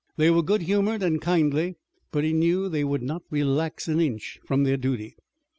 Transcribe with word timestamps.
They 0.17 0.31
were 0.31 0.41
good 0.41 0.63
humored 0.63 1.03
and 1.03 1.21
kindly, 1.21 1.75
but 2.11 2.23
he 2.23 2.33
knew 2.33 2.67
they 2.69 2.83
would 2.83 3.03
not 3.03 3.21
relax 3.29 3.87
an 3.87 3.99
inch 3.99 4.39
from 4.43 4.63
their 4.63 4.75
duty. 4.75 5.15